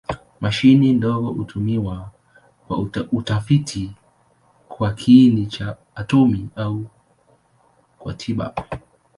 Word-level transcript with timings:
Mashine 0.41 0.93
ndogo 0.93 1.29
hutumiwa 1.31 2.11
kwa 2.67 2.77
utafiti 3.11 3.91
kwa 4.69 4.93
kiini 4.93 5.45
cha 5.45 5.77
atomi 5.95 6.49
au 6.55 6.83
kwa 7.99 8.13
tiba. 8.13 8.53